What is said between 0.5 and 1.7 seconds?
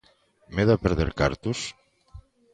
Medo a perder cartos?